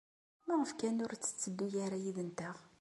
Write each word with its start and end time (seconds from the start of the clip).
Maɣef 0.47 0.71
kan 0.79 1.01
ur 1.05 1.11
tetteddu 1.15 1.65
ara 1.85 1.97
yid-nteɣ? 2.03 2.57